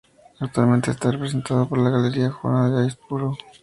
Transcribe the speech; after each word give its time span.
Actualmente 0.39 0.89
está 0.89 1.11
representado 1.11 1.69
por 1.69 1.77
la 1.77 1.91
galería 1.91 2.31
Juana 2.31 2.71
de 2.75 2.85
Aizpuru. 2.85 3.37